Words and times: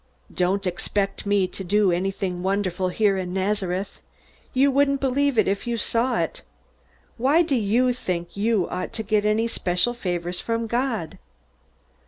"Don't 0.33 0.65
expect 0.65 1.27
me 1.27 1.45
to 1.49 1.63
do 1.63 1.91
anything 1.91 2.41
wonderful 2.41 2.89
here 2.89 3.19
in 3.19 3.33
Nazareth. 3.35 3.99
You 4.51 4.71
wouldn't 4.71 4.99
believe 4.99 5.37
it 5.37 5.47
if 5.47 5.67
you 5.67 5.77
saw 5.77 6.17
it. 6.17 6.41
Why 7.17 7.43
do 7.43 7.55
you 7.55 7.93
think 7.93 8.35
you 8.35 8.67
ought 8.69 8.93
to 8.93 9.03
get 9.03 9.25
any 9.25 9.47
special 9.47 9.93
favors 9.93 10.39
from 10.41 10.65
God?" 10.65 11.19